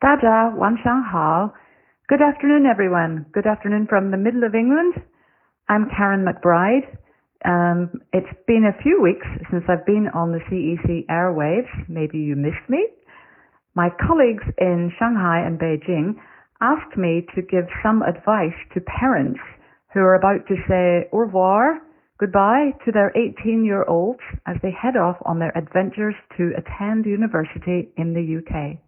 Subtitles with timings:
[0.00, 1.52] Daja, Wanshang Hao.
[2.08, 3.26] Good afternoon, everyone.
[3.34, 4.94] Good afternoon from the middle of England.
[5.68, 6.88] I'm Karen McBride.
[7.44, 11.68] Um, it's been a few weeks since I've been on the CEC airwaves.
[11.86, 12.88] Maybe you missed me.
[13.74, 16.14] My colleagues in Shanghai and Beijing
[16.62, 19.40] asked me to give some advice to parents
[19.92, 21.76] who are about to say au revoir,
[22.18, 27.04] goodbye to their 18 year olds as they head off on their adventures to attend
[27.04, 28.80] university in the UK.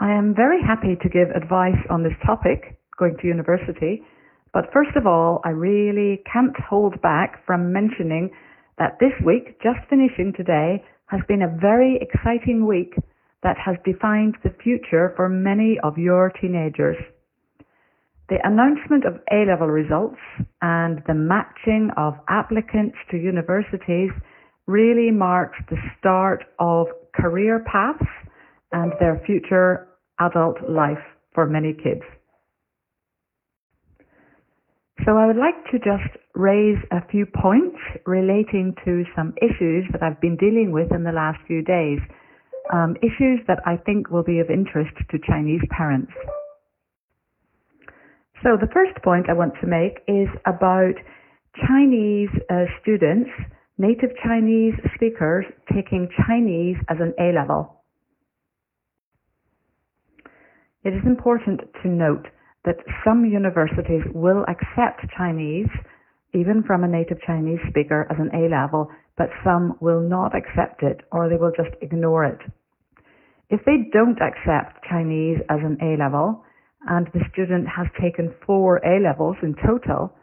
[0.00, 4.02] I am very happy to give advice on this topic, going to university,
[4.50, 8.30] but first of all, I really can't hold back from mentioning
[8.78, 12.94] that this week, just finishing today, has been a very exciting week
[13.42, 16.96] that has defined the future for many of your teenagers.
[18.30, 20.20] The announcement of A-level results
[20.62, 24.12] and the matching of applicants to universities
[24.66, 28.08] really marks the start of career paths
[28.72, 29.88] and their future
[30.20, 31.02] adult life
[31.34, 32.02] for many kids.
[35.06, 40.02] So I would like to just raise a few points relating to some issues that
[40.02, 41.98] I've been dealing with in the last few days.
[42.72, 46.12] Um, issues that I think will be of interest to Chinese parents.
[48.42, 50.94] So the first point I want to make is about
[51.66, 53.30] Chinese uh, students,
[53.78, 57.79] native Chinese speakers, taking Chinese as an A level.
[60.82, 62.26] It is important to note
[62.64, 65.68] that some universities will accept Chinese,
[66.32, 70.82] even from a native Chinese speaker, as an A level, but some will not accept
[70.82, 72.40] it or they will just ignore it.
[73.50, 76.44] If they don't accept Chinese as an A level,
[76.88, 80.14] and the student has taken four A levels in total,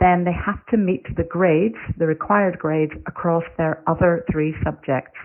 [0.00, 5.18] then they have to meet the grades, the required grades, across their other three subjects.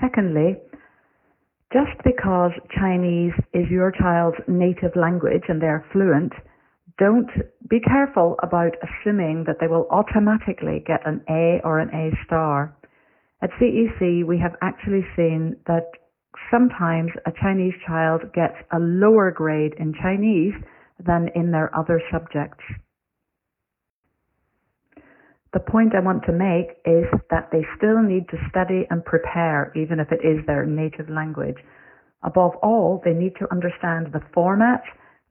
[0.00, 0.56] Secondly,
[1.76, 6.32] just because Chinese is your child's native language and they're fluent,
[6.98, 7.28] don't
[7.68, 12.74] be careful about assuming that they will automatically get an A or an A star.
[13.42, 15.84] At CEC, we have actually seen that
[16.50, 20.54] sometimes a Chinese child gets a lower grade in Chinese
[21.04, 22.64] than in their other subjects.
[25.56, 29.72] The point I want to make is that they still need to study and prepare,
[29.74, 31.56] even if it is their native language.
[32.22, 34.82] Above all, they need to understand the format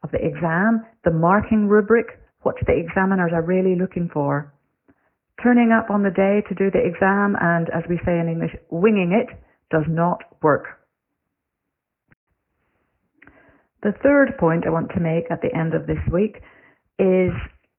[0.02, 2.08] of the exam, the marking rubric,
[2.42, 4.52] what the examiners are really looking for.
[5.44, 8.56] Turning up on the day to do the exam and, as we say in English,
[8.72, 9.30] winging it
[9.70, 10.66] does not work.
[13.84, 16.42] The third point I want to make at the end of this week
[16.98, 17.30] is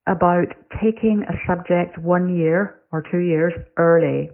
[0.06, 0.46] about
[0.80, 4.30] taking a subject one year or two years early.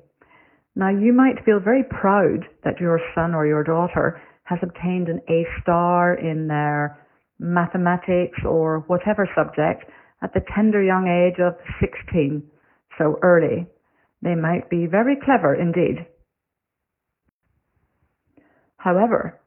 [0.75, 5.21] Now, you might feel very proud that your son or your daughter has obtained an
[5.29, 6.99] A star in their
[7.39, 9.85] mathematics or whatever subject
[10.23, 12.43] at the tender young age of 16,
[12.99, 13.67] so early.
[14.23, 16.07] They might be very clever indeed.
[18.77, 19.41] However,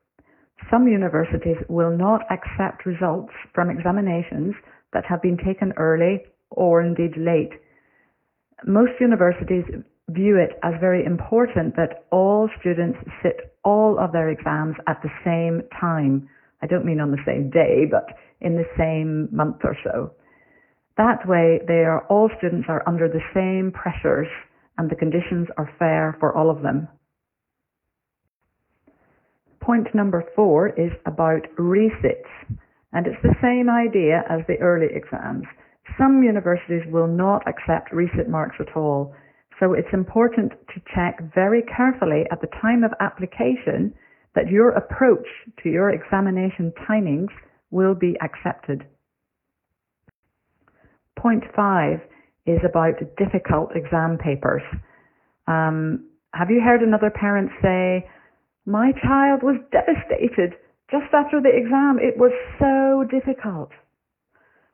[0.72, 4.56] some universities will not accept results from examinations
[4.94, 7.52] that have been taken early or indeed late.
[8.66, 9.66] Most universities
[10.10, 15.10] view it as very important that all students sit all of their exams at the
[15.24, 16.30] same time.
[16.62, 18.06] I don't mean on the same day, but
[18.42, 20.12] in the same month or so.
[20.98, 24.28] That way, they are, all students are under the same pressures
[24.78, 26.88] and the conditions are fair for all of them.
[29.60, 32.30] Point number four is about resits.
[32.94, 35.46] And it's the same idea as the early exams.
[35.98, 39.14] Some universities will not accept resit marks at all.
[39.60, 43.94] So it's important to check very carefully at the time of application
[44.36, 45.28] that your approach
[45.64, 47.32] to your examination timings
[47.72, 48.86] will be accepted.
[51.18, 52.00] Point five
[52.46, 54.62] is about difficult exam papers.
[55.48, 58.08] Um, have you heard another parent say,
[58.66, 60.56] my child was devastated
[60.92, 63.70] just after the exam, it was so difficult.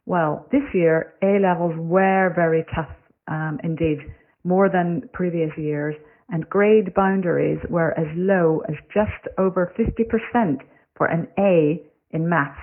[0.05, 2.89] Well, this year, A levels were very tough
[3.27, 3.99] um, indeed,
[4.43, 5.95] more than previous years,
[6.29, 10.57] and grade boundaries were as low as just over 50%
[10.95, 12.59] for an A in maths.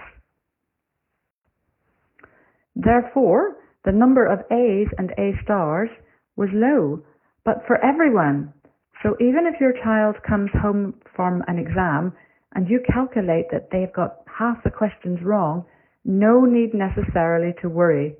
[2.75, 5.91] Therefore, the number of A's and A stars
[6.37, 7.03] was low,
[7.45, 8.53] but for everyone.
[9.03, 12.13] So even if your child comes home from an exam
[12.55, 15.65] and you calculate that they've got half the questions wrong,
[16.05, 18.17] no need necessarily to worry.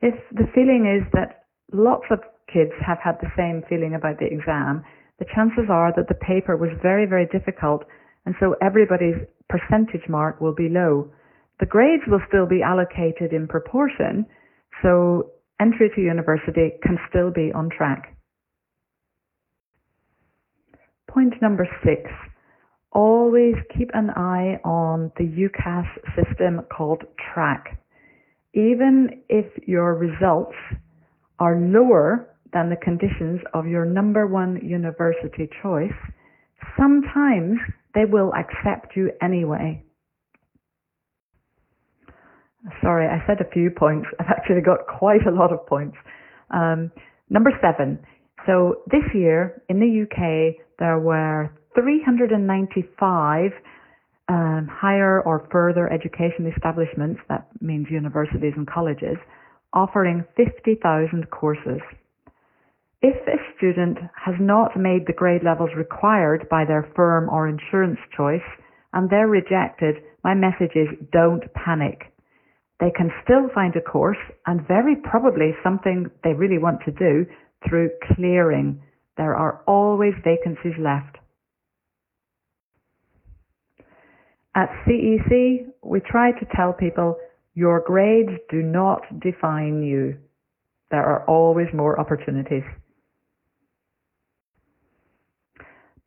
[0.00, 2.20] If the feeling is that lots of
[2.52, 4.84] kids have had the same feeling about the exam,
[5.18, 7.84] the chances are that the paper was very, very difficult,
[8.24, 11.10] and so everybody's percentage mark will be low.
[11.58, 14.24] The grades will still be allocated in proportion,
[14.82, 18.09] so entry to university can still be on track.
[21.12, 22.02] Point number six,
[22.92, 27.02] always keep an eye on the UCAS system called
[27.32, 27.80] track.
[28.54, 30.54] Even if your results
[31.40, 35.92] are lower than the conditions of your number one university choice,
[36.78, 37.58] sometimes
[37.94, 39.82] they will accept you anyway.
[42.82, 44.06] Sorry, I said a few points.
[44.20, 45.96] I've actually got quite a lot of points.
[46.50, 46.92] Um,
[47.30, 47.98] number seven.
[48.46, 53.50] So this year in the UK, there were 395
[54.28, 59.16] um, higher or further education establishments, that means universities and colleges,
[59.72, 61.80] offering 50,000 courses.
[63.02, 67.98] If a student has not made the grade levels required by their firm or insurance
[68.16, 68.46] choice
[68.92, 72.12] and they're rejected, my message is don't panic.
[72.78, 77.26] They can still find a course and very probably something they really want to do
[77.68, 78.82] through clearing.
[79.16, 81.16] There are always vacancies left.
[84.54, 87.16] At CEC, we try to tell people
[87.54, 90.16] your grades do not define you.
[90.90, 92.64] There are always more opportunities.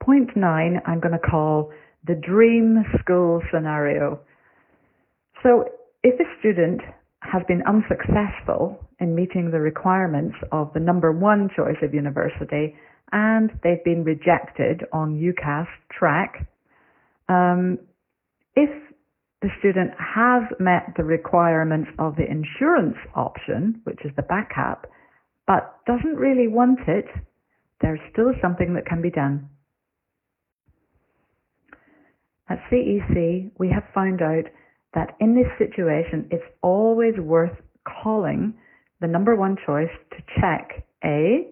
[0.04, 1.72] Point nine, I'm going to call
[2.06, 4.20] the dream school scenario.
[5.42, 5.66] So
[6.04, 6.82] if a student
[7.32, 12.76] has been unsuccessful in meeting the requirements of the number one choice of university
[13.12, 16.48] and they've been rejected on UCAS track.
[17.30, 17.80] um,
[18.56, 18.70] if
[19.42, 24.88] the student has met the requirements of the insurance option, which is the backup,
[25.46, 27.06] but doesn't really want it,
[27.82, 29.50] there's still something that can be done.
[32.50, 34.46] At CEC, we have found out
[34.94, 37.56] that in this situation, it's always worth
[38.04, 38.54] calling
[39.02, 41.48] the number one choice to check A,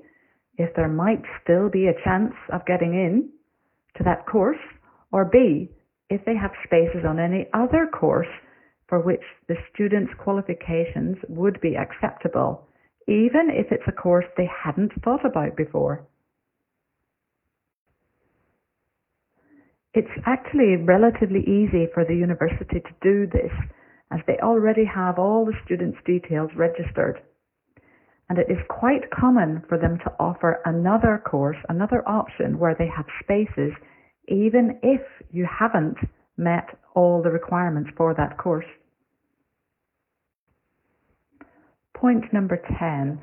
[0.57, 3.29] if there might still be a chance of getting in
[3.97, 4.59] to that course,
[5.11, 5.69] or B,
[6.09, 8.27] if they have spaces on any other course
[8.87, 12.67] for which the student's qualifications would be acceptable,
[13.07, 16.05] even if it's a course they hadn't thought about before.
[19.93, 23.51] It's actually relatively easy for the university to do this
[24.11, 27.21] as they already have all the students' details registered.
[28.29, 32.87] And it is quite common for them to offer another course, another option where they
[32.87, 33.73] have spaces
[34.27, 35.01] even if
[35.31, 35.97] you haven't
[36.37, 38.65] met all the requirements for that course.
[41.93, 43.21] Point number 10.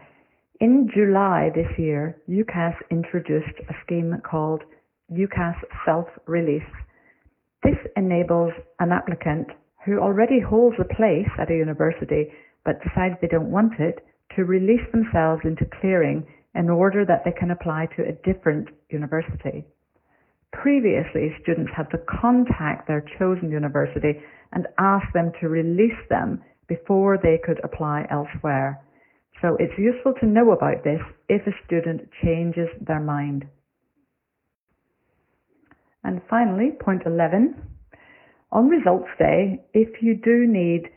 [0.61, 4.62] In July this year, UCAS introduced a scheme called
[5.12, 6.62] UCAS Self-Release.
[7.62, 9.49] This enables an applicant
[9.84, 12.31] who already holds a place at a university
[12.64, 14.05] but decides they don't want it
[14.37, 19.64] to release themselves into clearing in order that they can apply to a different university.
[20.52, 24.20] Previously, students had to contact their chosen university
[24.52, 28.81] and ask them to release them before they could apply elsewhere.
[29.40, 33.47] So it's useful to know about this if a student changes their mind.
[36.05, 37.55] And finally, point 11.
[38.52, 40.88] On results day, if you do need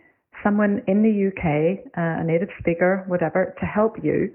[0.43, 4.33] someone in the UK, uh, a native speaker, whatever, to help you,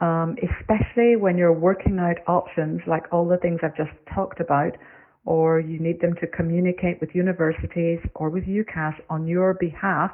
[0.00, 4.76] um, especially when you're working out options like all the things I've just talked about,
[5.24, 10.10] or you need them to communicate with universities or with UCAS on your behalf,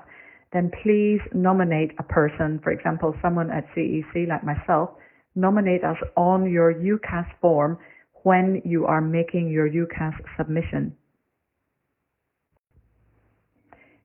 [0.53, 4.91] then please nominate a person, for example, someone at CEC like myself,
[5.35, 7.79] nominate us on your UCAS form
[8.23, 10.97] when you are making your UCAS submission.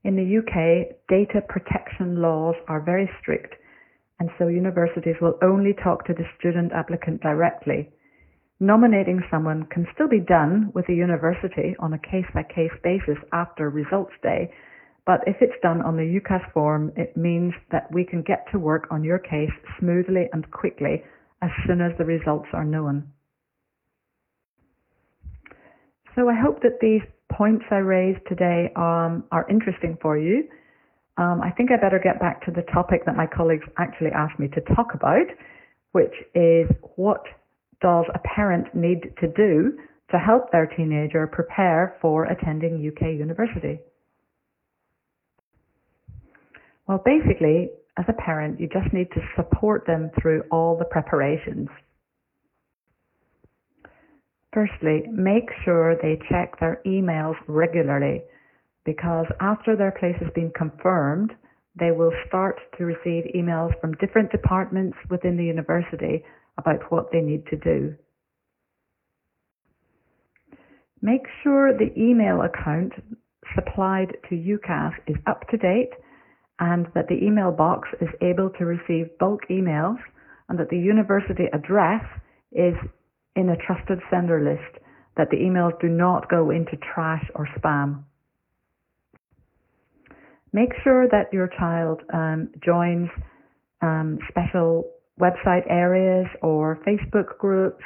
[0.03, 3.55] In the UK, data protection laws are very strict
[4.19, 7.89] and so universities will only talk to the student applicant directly.
[8.59, 13.17] Nominating someone can still be done with the university on a case by case basis
[13.31, 14.51] after results day,
[15.05, 18.59] but if it's done on the UCAS form, it means that we can get to
[18.59, 21.03] work on your case smoothly and quickly
[21.43, 23.07] as soon as the results are known.
[26.17, 30.50] So I hope that these points I raised today um, are interesting for you.
[31.17, 34.39] Um, I think I better get back to the topic that my colleagues actually asked
[34.39, 35.27] me to talk about,
[35.91, 37.21] which is what
[37.81, 39.77] does a parent need to do
[40.09, 43.79] to help their teenager prepare for attending UK university?
[46.88, 51.69] Well, basically, as a parent, you just need to support them through all the preparations.
[54.54, 58.24] Firstly, make sure they check their emails regularly
[58.86, 61.32] because after their place has been confirmed,
[61.80, 66.24] they will start to receive emails from different departments within the university
[66.58, 67.94] about what they need to do.
[71.01, 72.94] Make sure the email account
[73.54, 75.92] supplied to UCAS is up to date
[76.60, 79.98] and that the email box is able to receive bulk emails
[80.50, 82.04] and that the university address
[82.51, 82.74] is
[83.38, 84.84] in a trusted sender list,
[85.15, 88.03] that the emails do not go into trash or spam.
[90.53, 93.10] Make sure that your child um, joins
[93.82, 94.89] um, special
[95.20, 97.84] website areas or Facebook groups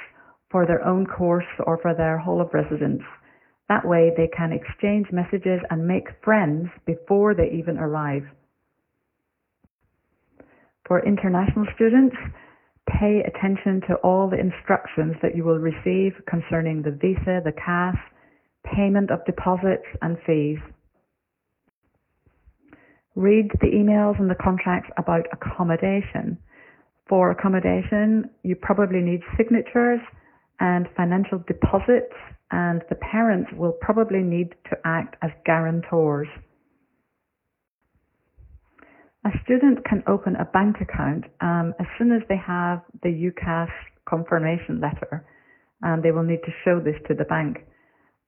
[0.49, 3.01] for their own course or for their whole of residence.
[3.69, 8.23] That way they can exchange messages and make friends before they even arrive.
[10.87, 12.15] For international students,
[12.89, 17.95] pay attention to all the instructions that you will receive concerning the visa, the CAS,
[18.63, 20.59] payment of deposits and fees.
[23.15, 26.37] Read the emails and the contracts about accommodation.
[27.09, 29.99] For accommodation, you probably need signatures
[30.59, 32.13] and financial deposits,
[32.51, 36.27] and the parents will probably need to act as guarantors.
[39.23, 43.69] A student can open a bank account um, as soon as they have the UCAS
[44.09, 45.23] confirmation letter,
[45.83, 47.57] and they will need to show this to the bank.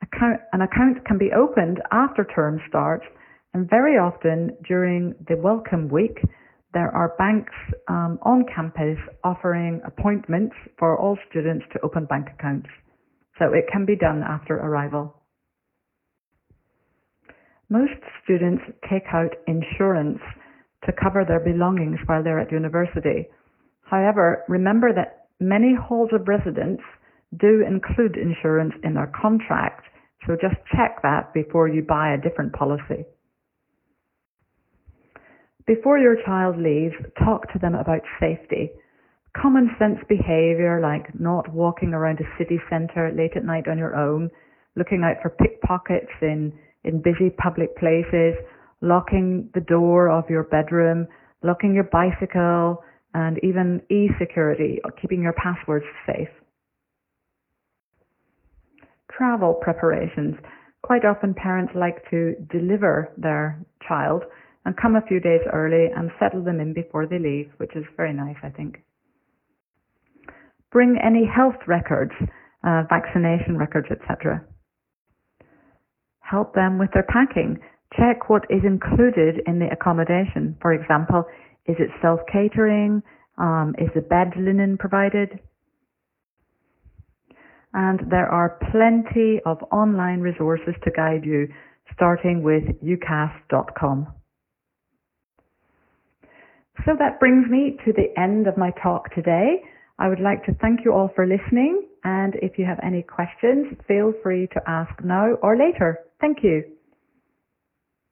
[0.03, 3.05] Account, an account can be opened after term starts,
[3.55, 6.19] and very often during the welcome week,
[6.75, 7.53] there are banks
[7.87, 12.69] um, on campus offering appointments for all students to open bank accounts.
[13.39, 15.15] So it can be done after arrival.
[17.69, 20.19] Most students take out insurance
[20.85, 23.27] to cover their belongings while they're at university.
[23.83, 26.81] However, remember that many halls of residence
[27.37, 29.85] do include insurance in their contract,
[30.25, 33.05] so just check that before you buy a different policy.
[35.65, 38.71] Before your child leaves, talk to them about safety.
[39.35, 43.95] Common sense behavior like not walking around a city centre late at night on your
[43.95, 44.29] own,
[44.75, 48.35] looking out for pickpockets in, in busy public places,
[48.83, 51.07] locking the door of your bedroom,
[51.41, 56.27] locking your bicycle, and even e-security, keeping your passwords safe.
[59.09, 60.35] Travel preparations.
[60.83, 64.23] Quite often parents like to deliver their child
[64.65, 67.85] and come a few days early and settle them in before they leave, which is
[67.95, 68.83] very nice, I think.
[70.71, 72.13] Bring any health records,
[72.65, 74.43] uh, vaccination records, etc.
[76.19, 77.59] Help them with their packing.
[77.97, 80.57] Check what is included in the accommodation.
[80.61, 81.25] For example,
[81.65, 83.03] is it self-catering?
[83.37, 85.39] Um, is the bed linen provided?
[87.73, 91.47] And there are plenty of online resources to guide you,
[91.93, 94.07] starting with ucas.com.
[96.85, 99.63] So that brings me to the end of my talk today.
[99.99, 103.67] I would like to thank you all for listening, and if you have any questions,
[103.87, 105.99] feel free to ask now or later.
[106.19, 106.72] Thank you.